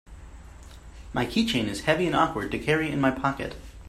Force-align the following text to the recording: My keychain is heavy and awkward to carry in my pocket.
My 1.13 1.27
keychain 1.27 1.67
is 1.67 1.81
heavy 1.81 2.07
and 2.07 2.15
awkward 2.15 2.49
to 2.53 2.57
carry 2.57 2.89
in 2.89 2.99
my 2.99 3.11
pocket. 3.11 3.53